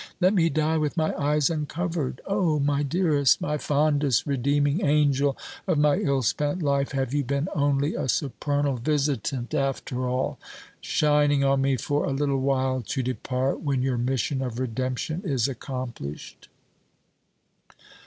Let 0.19 0.33
me 0.33 0.49
die 0.49 0.79
with 0.79 0.97
my 0.97 1.13
eyes 1.15 1.51
uncovered. 1.51 2.21
O, 2.25 2.59
my 2.59 2.81
dearest, 2.81 3.39
my 3.39 3.59
fondest, 3.59 4.25
redeeming 4.25 4.83
angel 4.83 5.37
of 5.67 5.77
my 5.77 5.97
ill 5.97 6.23
spent 6.23 6.63
life! 6.63 6.91
have 6.93 7.13
you 7.13 7.23
been 7.23 7.47
only 7.53 7.93
a 7.93 8.09
supernal 8.09 8.77
visitant, 8.77 9.53
after 9.53 10.07
all, 10.09 10.39
shining 10.79 11.43
on 11.43 11.61
me 11.61 11.77
for 11.77 12.05
a 12.05 12.11
little 12.13 12.41
while, 12.41 12.81
to 12.87 13.03
depart 13.03 13.61
when 13.61 13.83
your 13.83 13.99
mission 13.99 14.41
of 14.41 14.59
redemption 14.59 15.21
is 15.23 15.47
accomplished?" 15.47 16.49